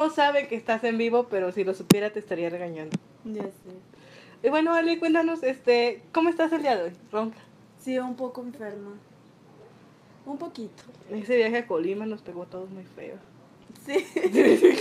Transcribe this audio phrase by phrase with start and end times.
[0.00, 2.96] no sabe que estás en vivo, pero si lo supiera te estaría regañando.
[3.24, 4.42] Ya sé.
[4.42, 6.92] Y bueno, Ale, cuéntanos, este, ¿cómo estás el día de hoy?
[7.12, 7.36] Ronca.
[7.78, 8.92] Sí, un poco enferma.
[10.24, 10.84] Un poquito.
[11.10, 13.16] Ese viaje a Colima nos pegó a todos muy feo.
[13.84, 14.06] Sí.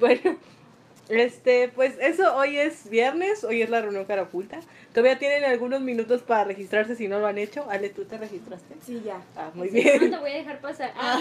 [0.00, 0.36] bueno,
[1.08, 4.60] este, pues eso, hoy es viernes, hoy es la reunión cara oculta.
[4.92, 7.66] Todavía tienen algunos minutos para registrarse si no lo han hecho.
[7.70, 8.74] Ale, ¿tú te registraste?
[8.84, 9.20] Sí, ya.
[9.36, 10.10] Ah, muy Sí, bien.
[10.10, 10.92] No te voy a dejar pasar.
[10.96, 11.20] Ah,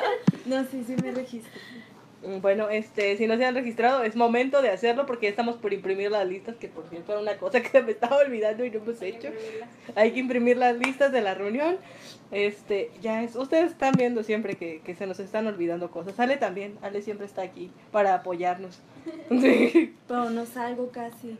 [0.46, 1.60] No, sí, sí me registro.
[2.26, 5.56] Mm, Bueno, este, si no se han registrado, es momento de hacerlo porque ya estamos
[5.56, 8.70] por imprimir las listas, que por cierto era una cosa que me estaba olvidando y
[8.70, 9.28] no hemos hecho.
[9.94, 11.76] Hay que imprimir las listas de la reunión.
[12.30, 16.18] Este, ya es, ustedes están viendo siempre que, que se nos están olvidando cosas.
[16.20, 18.80] Ale también, Ale siempre está aquí para apoyarnos.
[19.30, 19.94] Sí.
[20.06, 21.38] Pero no salgo casi.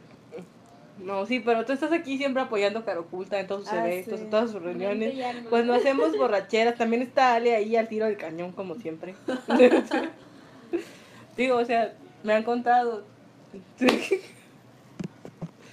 [0.99, 3.87] No, sí, pero tú estás aquí siempre apoyando a Caro Oculta en todos sus Ah,
[3.89, 4.25] eventos, sí.
[4.25, 5.15] en todas sus reuniones.
[5.49, 9.15] Pues no hacemos borracheras, también está Ale ahí al tiro del cañón como siempre.
[11.37, 13.05] Digo, o sea, me han contado.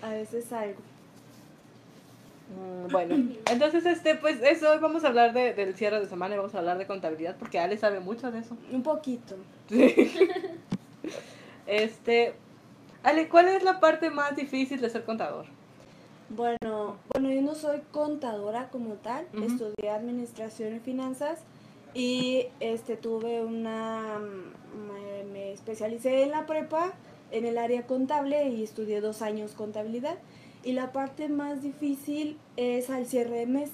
[0.02, 0.80] A veces salgo.
[2.50, 3.16] Mm, Bueno,
[3.50, 6.54] entonces este, pues eso, hoy vamos a hablar de- del cierre de semana y vamos
[6.54, 8.56] a hablar de contabilidad porque Ale sabe mucho de eso.
[8.72, 9.36] Un poquito.
[11.66, 12.36] Este,
[13.04, 15.46] Ale, ¿cuál es la parte más difícil de ser contador?
[16.30, 21.40] Bueno, bueno, yo no soy contadora como tal, estudié administración y finanzas
[21.96, 26.94] y este tuve una me, me especialicé en la prepa
[27.32, 30.18] en el área contable y estudié dos años contabilidad
[30.64, 33.70] y la parte más difícil es al cierre de mes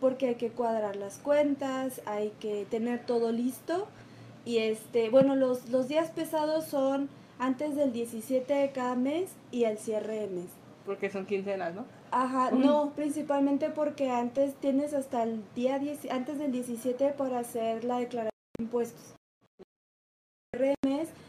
[0.00, 3.88] porque hay que cuadrar las cuentas, hay que tener todo listo
[4.44, 9.64] y este, bueno, los, los días pesados son antes del 17 de cada mes y
[9.64, 10.46] al cierre de mes.
[10.86, 11.84] Porque son quincenas, ¿no?
[12.10, 17.84] Ajá, no, principalmente porque antes tienes hasta el día 10, antes del 17 para hacer
[17.84, 19.14] la declaración de impuestos.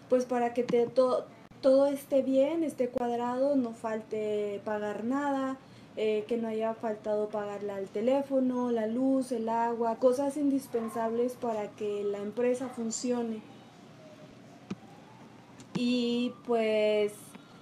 [0.09, 1.25] Pues para que te to-
[1.61, 5.57] todo esté bien, esté cuadrado, no falte pagar nada,
[5.97, 11.67] eh, que no haya faltado pagarle al teléfono, la luz, el agua, cosas indispensables para
[11.71, 13.41] que la empresa funcione.
[15.75, 17.13] Y pues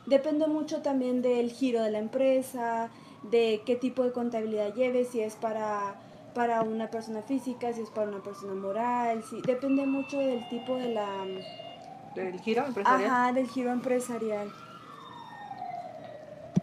[0.06, 2.90] depende mucho también del giro de la empresa,
[3.24, 5.96] de qué tipo de contabilidad lleve, si es para,
[6.34, 10.76] para una persona física, si es para una persona moral, si, depende mucho del tipo
[10.76, 11.08] de la...
[12.16, 13.10] Del giro empresarial.
[13.10, 14.52] Ajá, del giro empresarial.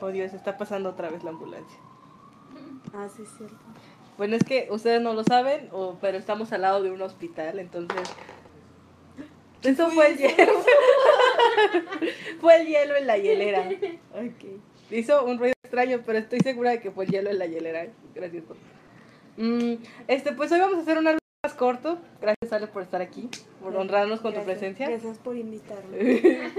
[0.00, 1.78] Oh Dios, está pasando otra vez la ambulancia.
[2.92, 3.56] Ah, sí, es cierto.
[4.16, 7.58] Bueno, es que ustedes no lo saben, o, pero estamos al lado de un hospital,
[7.58, 8.08] entonces...
[9.62, 10.52] Eso fue el hielo.
[12.40, 13.66] fue el hielo en la hielera.
[14.90, 17.86] Hizo un ruido extraño, pero estoy segura de que fue el hielo en la hielera.
[18.14, 18.56] Gracias por...
[19.36, 21.98] Mm, este, pues hoy vamos a hacer una lucha más corto.
[22.20, 23.28] Gracias, Ale, por estar aquí,
[23.60, 24.88] por honrarnos con tu Gracias, presencia.
[24.88, 26.50] Gracias por invitarme.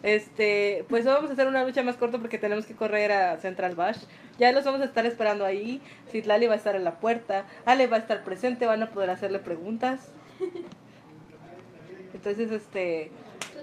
[0.00, 3.36] Este, pues hoy vamos a hacer una lucha más corta porque tenemos que correr a
[3.38, 3.98] Central Bash.
[4.38, 5.82] Ya los vamos a estar esperando ahí.
[6.12, 7.46] Citlali va a estar en la puerta.
[7.64, 10.12] Ale va a estar presente, van a poder hacerle preguntas.
[12.14, 13.10] Entonces, este,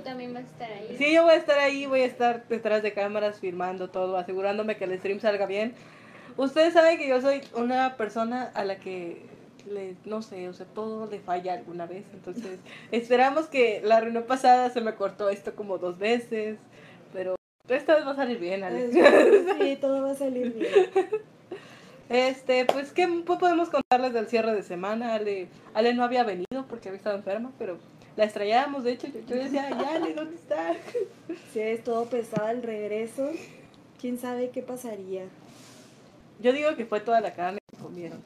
[0.05, 0.95] también vas a estar ahí.
[0.97, 4.77] sí, yo voy a estar ahí, voy a estar detrás de cámaras filmando todo, asegurándome
[4.77, 5.73] que el stream salga bien.
[6.37, 9.25] Ustedes saben que yo soy una persona a la que
[9.69, 12.05] le, no sé, o sea, todo le falla alguna vez.
[12.13, 12.59] Entonces,
[12.91, 16.57] esperamos que la reunión pasada se me cortó esto como dos veces,
[17.11, 17.35] pero
[17.67, 18.91] esta vez va a salir bien, Ale.
[18.91, 20.67] Sí, todo va a salir bien.
[22.07, 25.15] Este, pues, ¿qué podemos contarles del cierre de semana?
[25.15, 27.79] Ale, Ale no había venido porque había estado enferma, pero
[28.15, 30.73] la extrañábamos, de hecho, yo, yo decía, ay, Ale, ¿dónde está?
[31.53, 33.29] Si es todo pesado el regreso,
[33.99, 35.23] quién sabe qué pasaría.
[36.39, 38.21] Yo digo que fue toda la carne que comieron.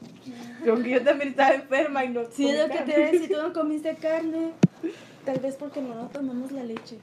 [0.65, 3.29] Yo, yo también estaba enferma y no Sí, es lo que te voy a decir,
[3.29, 4.51] tú no comiste carne.
[5.25, 6.97] Tal vez porque no tomamos la leche.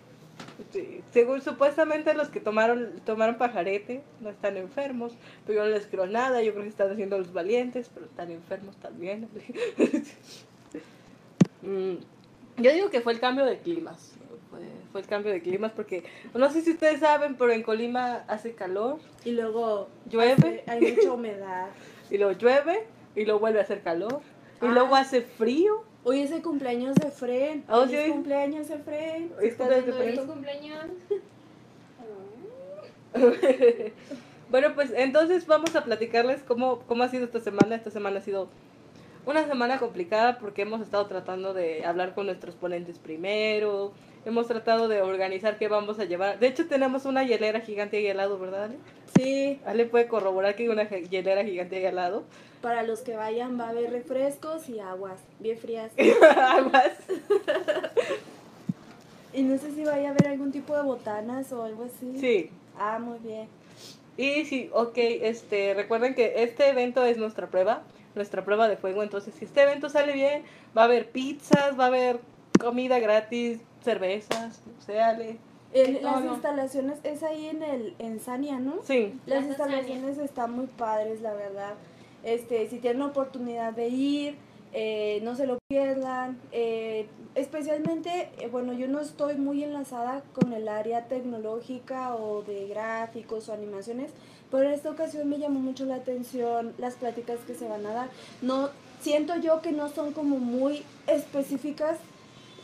[0.72, 5.12] Sí, Según supuestamente los que tomaron tomaron pajarete no están enfermos,
[5.46, 8.30] pero yo no les creo nada, yo creo que están haciendo los valientes, pero están
[8.30, 9.28] enfermos también.
[11.62, 11.96] Mm,
[12.58, 14.12] yo digo que fue el cambio de climas,
[14.50, 14.60] fue,
[14.92, 16.04] fue el cambio de climas porque
[16.34, 20.32] no sé si ustedes saben, pero en Colima hace calor Y luego Llueve.
[20.32, 21.68] hace- hay mucha humedad.
[22.10, 24.20] y luego llueve y luego vuelve a hacer calor
[24.62, 24.70] y Ah.
[24.72, 25.82] luego hace frío.
[26.04, 27.62] Hoy es el cumpleaños de Fred.
[27.68, 27.96] Oh, Hoy sí.
[27.96, 29.24] es cumpleaños de Fred.
[29.38, 30.04] Hoy es ¿Estás cumpleaños de viendo Fred.
[30.04, 30.32] ¿Feliz esto?
[30.32, 30.84] cumpleaños?
[34.48, 37.74] Bueno, pues entonces vamos a platicarles cómo, cómo ha sido esta semana.
[37.74, 38.48] Esta semana ha sido
[39.26, 43.92] una semana complicada porque hemos estado tratando de hablar con nuestros ponentes primero.
[44.24, 46.38] Hemos tratado de organizar qué vamos a llevar.
[46.38, 48.76] De hecho, tenemos una hielera gigante ahí al lado, ¿verdad, Ale?
[49.16, 52.24] Sí, Ale puede corroborar que hay una hielera gigante ahí al lado.
[52.62, 55.92] para los que vayan va a haber refrescos y aguas bien frías.
[56.36, 56.92] Aguas.
[59.32, 62.18] Y no sé si vaya a haber algún tipo de botanas o algo así.
[62.18, 62.50] Sí.
[62.78, 63.48] Ah, muy bien.
[64.16, 67.82] Y sí, ok, este, recuerden que este evento es nuestra prueba,
[68.16, 69.02] nuestra prueba de fuego.
[69.02, 70.42] Entonces, si este evento sale bien,
[70.76, 72.20] va a haber pizzas, va a haber
[72.58, 75.36] comida gratis, cervezas, cereales.
[75.72, 76.32] En No, las no.
[76.32, 78.76] instalaciones es ahí en el en Sania, ¿no?
[78.82, 81.74] Sí, Las instalaciones están muy padres, la verdad.
[82.24, 84.36] Este, si tienen la oportunidad de ir,
[84.78, 86.38] eh, no se lo pierdan.
[86.52, 92.68] Eh, especialmente, eh, bueno, yo no estoy muy enlazada con el área tecnológica o de
[92.68, 94.10] gráficos o animaciones,
[94.50, 97.94] pero en esta ocasión me llamó mucho la atención las pláticas que se van a
[97.94, 98.10] dar.
[98.42, 98.68] No,
[99.00, 101.96] siento yo que no son como muy específicas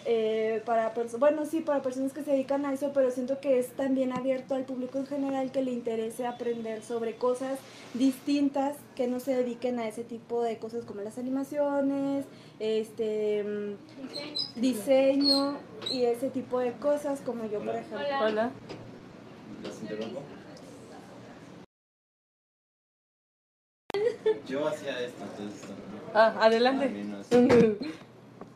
[0.04, 3.58] eh, para personas, bueno, sí, para personas que se dedican a eso, pero siento que
[3.58, 7.58] es también abierto al público en general que le interese aprender sobre cosas
[7.94, 12.25] distintas que no se dediquen a ese tipo de cosas como las animaciones,
[12.58, 13.76] este
[14.56, 15.58] diseño
[15.90, 17.98] y ese tipo de cosas como yo, por ejemplo.
[18.20, 18.50] Hola.
[24.48, 25.70] Yo hacía esto, entonces.
[26.14, 26.90] Ah, adelante.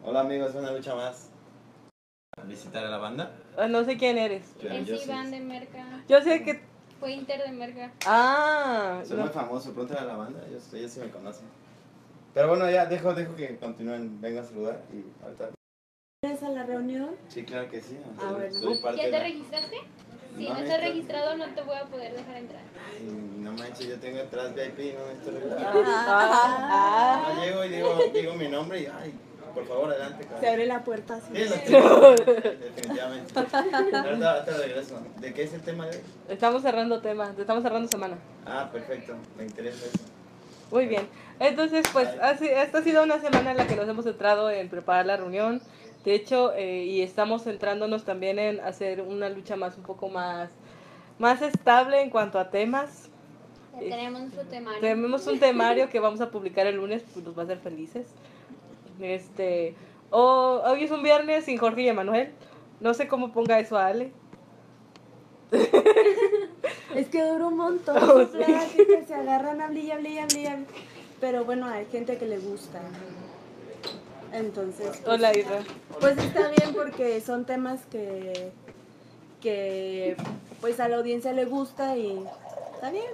[0.05, 1.31] Hola amigos, una lucha más.
[2.47, 3.33] ¿A visitar a la banda?
[3.59, 4.45] Ah, no sé quién eres.
[4.63, 5.85] Es yo sí- Iván de Merca.
[6.09, 6.61] Yo sé que...
[7.01, 7.91] Fue Inter de Merca.
[8.07, 9.25] Ah, Soy no.
[9.25, 11.47] muy famoso, pregúntale a la banda, ellos, ellos sí me conocen.
[12.35, 15.51] Pero bueno, ya, dejo, dejo que continúen, venga a saludar y ahorita.
[16.23, 17.17] ¿Vienes a la reunión?
[17.29, 17.99] Sí, claro que sí.
[18.21, 18.55] Ah, bueno.
[18.55, 19.77] Soy parte ¿Ya te registraste?
[20.39, 22.63] Si No, no, estás registrado no te voy a poder dejar entrar.
[22.89, 23.03] Ay,
[23.41, 25.73] No manches, yo tengo atrás VIP, no necesito registrar.
[25.75, 26.41] Ah,
[27.27, 27.33] ah.
[27.35, 29.13] No, llego y digo, digo mi nombre y ay,
[29.57, 30.23] por favor, adelante.
[30.25, 30.51] Se cabrón.
[30.51, 31.33] abre la puerta así.
[31.35, 33.33] Sí, tengo, definitivamente.
[33.39, 35.01] Ahorita, ahorita regreso.
[35.19, 36.03] ¿De qué es el tema de hoy?
[36.29, 38.19] Estamos cerrando tema, estamos cerrando semana.
[38.45, 40.05] Ah, perfecto, me interesa eso.
[40.71, 41.09] Muy bien.
[41.41, 44.69] Entonces, pues, así- esta ha sido una semana en la que nos hemos centrado en
[44.69, 45.63] preparar la reunión.
[46.05, 50.51] De hecho, eh, y estamos centrándonos también en hacer una lucha más, un poco más,
[51.19, 53.09] más estable en cuanto a temas.
[53.75, 54.81] Ya tenemos nuestro temario.
[54.81, 58.07] Tenemos un temario que vamos a publicar el lunes, pues nos va a hacer felices.
[59.01, 59.75] Este,
[60.11, 62.33] o- hoy es un viernes sin Jorge y Emanuel.
[62.81, 64.13] No sé cómo ponga eso a Ale.
[66.95, 68.39] Es que dura un montón Oh, sí.
[69.07, 70.57] se agarran a blilla, blilla, blilla.
[71.21, 72.81] Pero bueno, hay gente que le gusta.
[74.33, 75.59] Entonces, pues, Hola, Isra.
[76.01, 78.51] pues está bien porque son temas que,
[79.41, 80.17] que
[80.61, 82.25] pues a la audiencia le gusta y
[82.75, 83.05] está bien.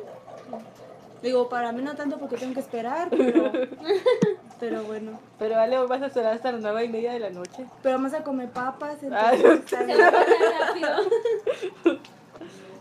[1.22, 3.52] Digo, para mí no tanto porque tengo que esperar, pero,
[4.62, 5.18] pero bueno.
[5.40, 7.66] Pero Ale, hoy vas a esperar hasta las nueve y media de la noche.
[7.82, 10.88] Pero vamos a comer papas, Ah, entonces Se rápido.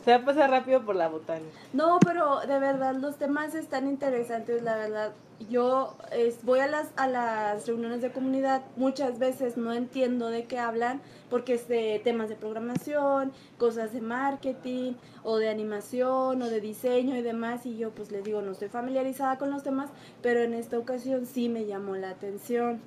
[0.03, 1.45] Se va a pasar rápido por la botana.
[1.73, 5.13] No, pero de verdad los temas están interesantes, la verdad.
[5.49, 5.95] Yo
[6.43, 11.01] voy a las, a las reuniones de comunidad, muchas veces no entiendo de qué hablan,
[11.29, 14.93] porque es de temas de programación, cosas de marketing,
[15.23, 18.69] o de animación, o de diseño y demás, y yo pues les digo, no estoy
[18.69, 19.89] familiarizada con los temas,
[20.21, 22.79] pero en esta ocasión sí me llamó la atención.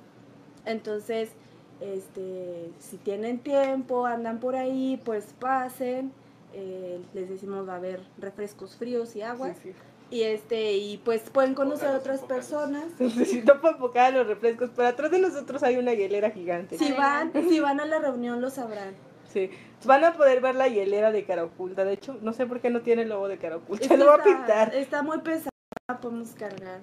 [0.65, 1.31] Entonces,
[1.81, 6.13] este, si tienen tiempo, andan por ahí, pues pasen.
[6.57, 9.57] Eh, les decimos va a haber refrescos fríos y aguas.
[10.09, 12.85] Y este, y pues pueden conocer a otras personas.
[12.99, 16.77] Necesito para enfocar los refrescos, pero atrás de nosotros hay una hielera gigante.
[16.77, 18.93] Si van, si van a la reunión lo sabrán.
[19.33, 19.49] Sí.
[19.83, 21.83] Van a poder ver la hielera de cara oculta.
[21.83, 23.85] De hecho, no sé por qué no tiene el logo de cara oculta.
[23.93, 24.75] Es Lo va a está- pintar.
[24.75, 25.49] Está muy pesada,
[25.89, 26.79] la podemos cargar.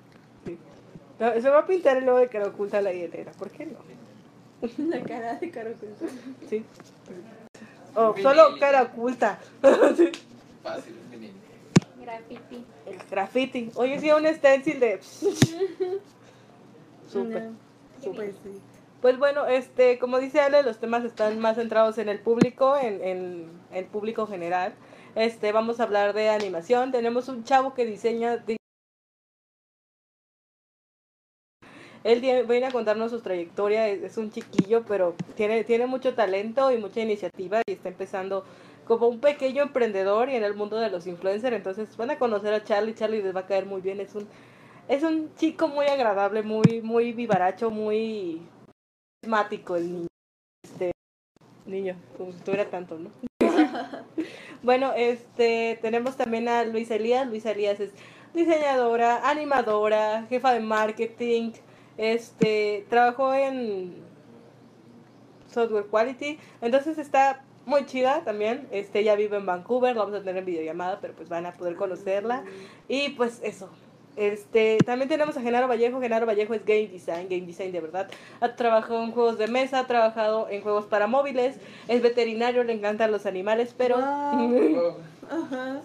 [1.19, 3.33] No, Se va a pintar el logo de cara oculta a la hielera.
[3.33, 3.79] ¿Por qué no?
[4.85, 6.07] La cara de cara oculta.
[6.51, 6.65] Sí.
[7.95, 9.39] O solo cara oculta.
[9.97, 10.11] Sí.
[10.63, 10.95] Fácil.
[12.01, 12.65] Graffiti.
[12.87, 13.71] El graffiti.
[13.75, 15.01] Oye, sí, un stencil de.
[17.09, 17.43] Súper.
[17.43, 17.57] No,
[18.01, 18.31] súper.
[18.33, 18.61] Pues sí.
[19.01, 23.03] Pues bueno, este, como dice Ale, los temas están más centrados en el público, en,
[23.03, 24.75] en el público general.
[25.17, 26.93] Este, vamos a hablar de animación.
[26.93, 28.45] Tenemos un chavo que diseña.
[32.05, 36.71] Él viene a contarnos su trayectoria, es, es un chiquillo, pero tiene, tiene mucho talento
[36.73, 38.45] y mucha iniciativa y está empezando
[38.87, 41.55] como un pequeño emprendedor y en el mundo de los influencers.
[41.55, 44.01] Entonces van a conocer a Charlie, Charlie les va a caer muy bien.
[44.01, 44.27] Es un,
[44.89, 48.43] es un chico muy agradable, muy, muy vivaracho, muy
[49.21, 50.07] carismático el niño.
[50.65, 50.93] Este
[51.67, 53.11] niño, como si tuviera tanto, ¿no?
[54.63, 57.27] bueno, este tenemos también a Luis Elías.
[57.29, 57.93] Luis Elías es
[58.35, 61.53] diseñadora, animadora, jefa de marketing.
[61.99, 63.95] Este trabajó en
[65.53, 66.39] Software Quality.
[66.61, 68.67] Entonces está muy chida también.
[68.71, 71.77] Este ella vive en Vancouver, vamos a tener en videollamada, pero pues van a poder
[71.77, 72.45] conocerla.
[72.89, 73.69] Y pues eso.
[74.15, 76.01] Este, también tenemos a Genaro Vallejo.
[76.01, 78.11] Genaro Vallejo es game design, game design de verdad.
[78.41, 81.57] Ha trabajado en juegos de mesa, ha trabajado en juegos para móviles,
[81.89, 84.97] es veterinario, le encantan los animales, pero Wow.
[85.31, 85.81] Ajá.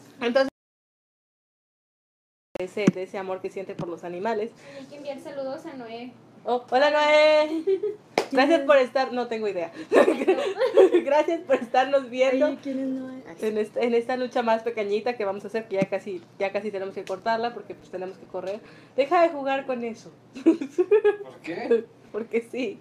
[2.58, 4.52] Ese, de ese amor que siente por los animales.
[4.78, 6.12] Hay que enviar saludos a Noé.
[6.46, 7.64] Oh, hola Noé.
[8.32, 9.72] Gracias por estar, no tengo idea.
[11.06, 12.48] Gracias por estarnos viendo.
[12.48, 13.24] Oye, ¿quién es Noé?
[13.28, 16.22] Ay, en esta, en esta lucha más pequeñita que vamos a hacer, que ya casi,
[16.38, 18.60] ya casi tenemos que cortarla porque pues tenemos que correr.
[18.96, 20.12] Deja de jugar con eso,
[20.44, 21.86] ¿Por qué?
[22.12, 22.80] porque sí.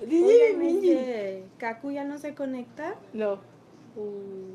[0.00, 2.94] Oigan, este, Kaku ya no se conecta.
[3.12, 3.38] No,
[3.96, 4.54] Uh,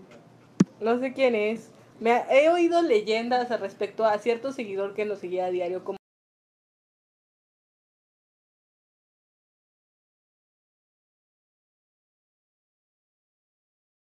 [0.83, 1.69] no sé quién es.
[1.99, 5.83] Me ha- he oído leyendas al respecto a cierto seguidor que nos seguía a diario
[5.83, 5.97] como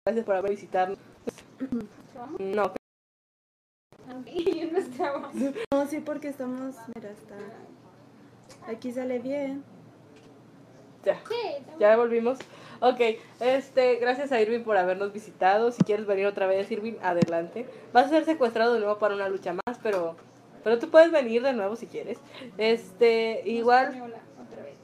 [0.06, 0.98] Gracias por haber visitado.
[2.14, 2.40] ¿Vamos?
[2.40, 2.74] No,
[4.72, 5.32] no estaba.
[5.72, 6.76] no, sí, porque estamos.
[6.94, 7.36] Mira, está.
[8.68, 9.64] Aquí sale bien.
[11.06, 11.22] ya.
[11.80, 12.40] Ya volvimos.
[12.84, 13.00] Ok,
[13.40, 15.72] este, gracias a Irving por habernos visitado.
[15.72, 17.66] Si quieres venir otra vez, Irving, adelante.
[17.94, 20.18] Vas a ser secuestrado de nuevo para una lucha más, pero,
[20.66, 22.18] pero tú puedes venir de nuevo si quieres.
[22.58, 24.02] Este, igual.
[24.04, 24.76] Hola, otra vez.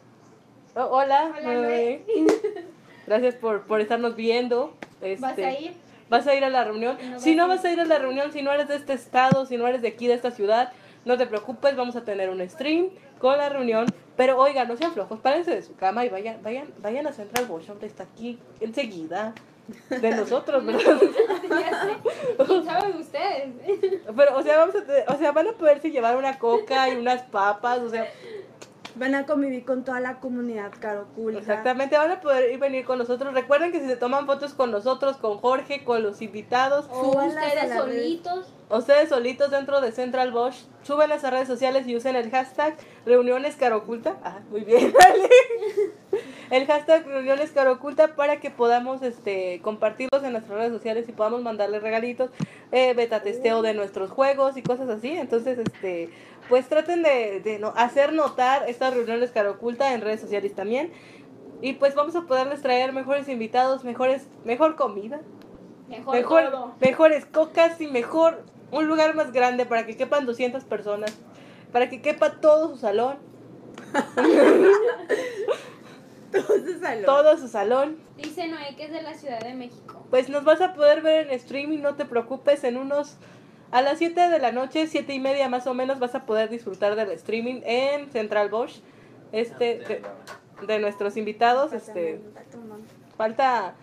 [0.76, 1.34] Oh, hola.
[1.40, 2.06] Hola, Noé.
[3.06, 4.78] Gracias por, por estarnos viendo.
[5.02, 5.74] Este, ¿Vas a ir?
[6.10, 6.98] ¿Vas a ir a la reunión?
[7.12, 9.46] No si no vas a ir a la reunión, si no eres de este estado,
[9.46, 10.72] si no eres de aquí, de esta ciudad,
[11.06, 12.90] no te preocupes, vamos a tener un stream
[13.20, 13.88] con la reunión.
[14.16, 17.46] Pero oigan, no sean flojos, párense de su cama y vayan, vayan, vayan a Central
[17.50, 19.34] Workshop, está aquí enseguida
[19.90, 20.82] de nosotros, ¿verdad?
[21.50, 22.46] ya sé.
[22.46, 23.50] ¿Quién sabe de ustedes?
[24.16, 27.24] Pero, o sea, vamos a o sea, van a poderse llevar una coca y unas
[27.24, 28.12] papas, o sea,
[29.00, 31.40] Van a convivir con toda la comunidad caroculta.
[31.40, 33.34] exactamente, van a poder ir venir con nosotros.
[33.34, 37.74] Recuerden que si se toman fotos con nosotros, con Jorge, con los invitados, O ustedes
[37.74, 38.54] solitos.
[38.70, 42.76] Ustedes solitos dentro de Central Bosch, suben a redes sociales y usen el hashtag
[43.06, 44.18] reuniones caroculta.
[44.24, 45.30] Ah, muy bien, dale.
[46.52, 51.44] El hashtag reuniones caroculta para que podamos este, compartirlos en nuestras redes sociales y podamos
[51.44, 52.32] mandarles regalitos,
[52.72, 55.12] eh, beta testeo de nuestros juegos y cosas así.
[55.12, 56.10] Entonces, este,
[56.48, 60.92] pues traten de, de no, hacer notar estas reuniones caroculta en redes sociales también.
[61.62, 65.20] Y pues vamos a poderles traer mejores invitados, mejores, mejor comida,
[65.90, 66.76] Mejor, mejor, todo.
[66.80, 71.18] mejores cocas y mejor un lugar más grande para que quepan 200 personas,
[71.72, 73.18] para que quepa todo su salón,
[76.90, 77.06] salón.
[77.06, 77.98] todo su salón.
[78.18, 80.06] Dice Noé que es de la Ciudad de México.
[80.10, 83.18] Pues nos vas a poder ver en streaming, no te preocupes, en unos
[83.72, 86.50] a las 7 de la noche, 7 y media más o menos, vas a poder
[86.50, 88.80] disfrutar del streaming en Central Bosch,
[89.32, 90.02] este, de,
[90.66, 92.20] de nuestros invitados, este,
[93.16, 93.76] falta,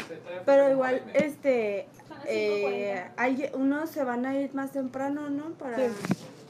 [0.45, 1.87] Pero igual, este.
[2.25, 5.51] Eh, 5:40 hay, unos se van a ir más temprano, ¿no?
[5.53, 5.77] Para.
[5.77, 5.93] Sí.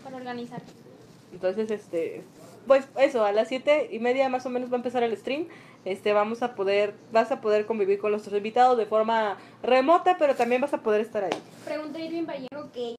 [0.02, 0.62] para organizar.
[1.32, 2.22] entonces, este,
[2.66, 5.46] pues eso, a las 7 y media más o menos va a empezar el stream,
[5.85, 10.35] este, vamos a poder, vas a poder convivir con nuestros invitados de forma remota, pero
[10.35, 11.38] también vas a poder estar ahí.
[11.64, 12.96] Pregunta Irving Vallejo que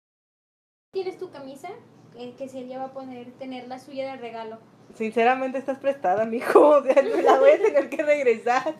[0.91, 1.69] ¿tienes tu camisa?
[2.15, 4.57] Que, que si ella va a poner, tener la suya de regalo.
[4.95, 8.75] Sinceramente estás prestada, mijo, o sea, la voy a tener que regresar.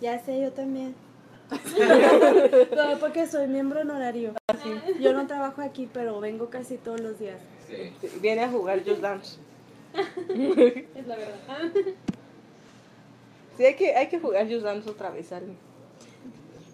[0.00, 0.94] Ya sé, yo también.
[2.76, 4.34] no, porque soy miembro honorario.
[5.00, 7.38] Yo no trabajo aquí, pero vengo casi todos los días.
[7.68, 7.92] Sí.
[8.20, 9.38] Viene a jugar Just Dance.
[10.94, 11.72] Es la verdad.
[13.56, 15.42] Sí, hay que, hay que jugar Just Dance otra vez, les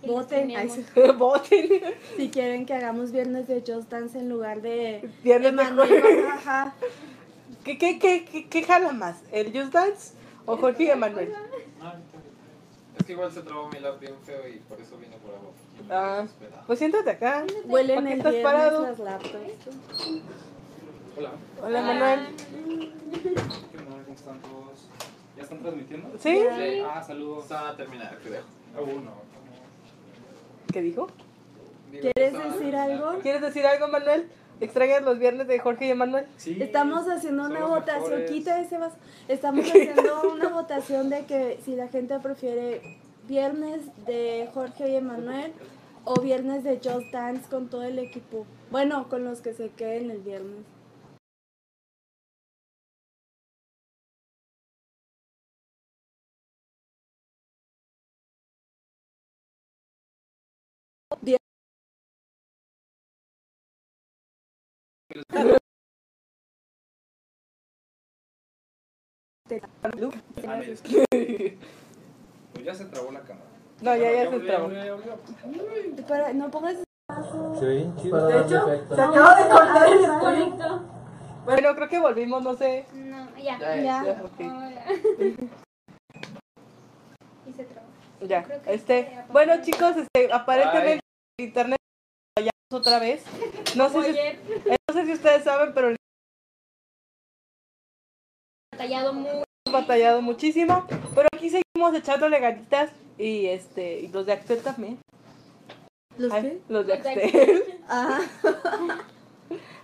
[0.06, 0.50] Voten.
[1.18, 1.68] Voten.
[2.16, 5.08] Si quieren que hagamos viernes de Just Dance en lugar de.
[5.22, 6.74] Viernes de ajá.
[7.64, 9.22] ¿Qué, qué, qué, qué, qué jala más?
[9.30, 10.14] ¿El Just Dance
[10.46, 11.32] o Jorge y Emanuel?
[11.82, 11.96] Ah.
[12.98, 15.52] Es que igual se trabó mi lap bien feo y por eso vine por abajo.
[15.90, 16.26] Ah.
[16.66, 17.44] Pues siéntate acá.
[17.66, 18.82] Huelen ¿Por qué el estás viernes parado?
[18.82, 19.34] las laptops.
[21.20, 21.32] Hola.
[21.62, 22.20] Hola, Manuel.
[22.38, 24.02] ¿Qué onda?
[24.04, 24.88] ¿Cómo están todos?
[25.36, 26.08] ¿Ya están transmitiendo?
[26.18, 26.38] ¿Sí?
[26.38, 26.80] Sí.
[26.82, 27.42] Ah, saludos.
[27.42, 28.42] Estaban a terminar, creo.
[28.74, 29.10] Ah, uno.
[30.72, 31.08] ¿Qué dijo?
[31.90, 33.18] ¿Quieres decir algo?
[33.18, 34.30] ¿Quieres decir algo, Manuel?
[34.62, 36.24] ¿Extrañas los viernes de Jorge y Emanuel?
[36.38, 36.56] Sí.
[36.58, 38.30] Estamos haciendo una votación, mejores.
[38.30, 38.96] quita ese vaso.
[39.28, 42.98] Estamos haciendo una votación de que si la gente prefiere
[43.28, 45.52] viernes de Jorge y Emanuel
[46.04, 48.46] o viernes de Just Dance con todo el equipo.
[48.70, 50.79] Bueno, con los que se queden el viernes.
[72.52, 73.46] Pues ya se trabó la cámara.
[73.80, 74.68] No, ya, ya se trabó.
[76.34, 76.76] no pongas
[77.58, 78.26] Se ve bien chido.
[78.26, 80.20] De hecho, se acaba de cortar el stream.
[80.20, 80.82] Correcto.
[81.44, 82.86] Bueno, creo que volvimos, no sé.
[82.92, 83.58] No, ya.
[83.58, 84.04] Ya, Ya.
[84.04, 84.22] Ya.
[87.46, 87.88] y se trabó.
[88.20, 91.00] Ya, este, bueno chicos, este, aparentemente
[91.38, 91.78] el internet
[92.38, 93.24] fallamos otra vez.
[93.76, 94.79] No sé si, ayer, no sé
[95.10, 95.94] si ustedes saben, pero
[98.72, 99.28] batallado muy.
[99.28, 100.86] hemos batallado muchísimo.
[101.14, 104.98] Pero aquí seguimos echándole ganitas y este, y los de Axel también.
[106.16, 106.60] ¿Los Ay, qué?
[106.68, 107.64] Los de Los de Axel.
[107.88, 108.20] Ah,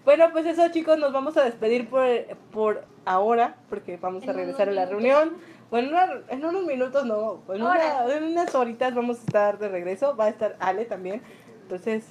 [0.05, 2.07] Bueno, pues eso chicos, nos vamos a despedir por,
[2.53, 4.91] por ahora, porque vamos a regresar a la minutos.
[5.03, 5.37] reunión.
[5.69, 9.69] Bueno, una- en unos minutos no, en, una- en unas horitas vamos a estar de
[9.69, 11.21] regreso, va a estar Ale también,
[11.63, 12.05] entonces,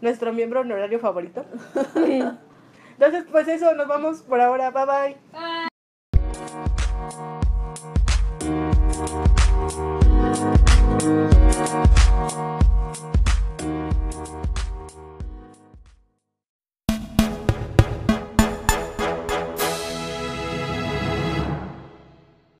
[0.00, 1.44] nuestro miembro honorario favorito.
[3.02, 5.16] Entonces, pues eso, nos vamos por ahora, bye bye.